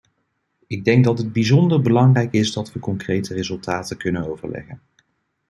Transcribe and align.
Ik 0.67 0.85
denk 0.85 1.03
dat 1.03 1.17
het 1.17 1.33
bijzonder 1.33 1.81
belangrijk 1.81 2.31
is 2.33 2.53
dat 2.53 2.71
we 2.73 2.79
concrete 2.79 3.33
resultaten 3.33 3.97
kunnen 3.97 4.27
overleggen. 4.29 4.81